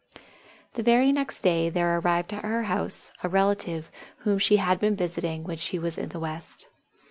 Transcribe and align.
The 0.73 0.81
very 0.81 1.11
next 1.11 1.41
day 1.41 1.69
there 1.69 1.95
arrived 1.99 2.33
at 2.33 2.43
her 2.43 2.63
house 2.63 3.11
a 3.21 3.29
relative 3.29 3.91
whom 4.25 4.39
she 4.39 4.57
had 4.57 4.79
been 4.79 4.95
visiting 4.95 5.43
when 5.43 5.57
she 5.57 5.77
was 5.77 5.95
in 5.95 6.09
the 6.09 6.19
West. 6.19 6.67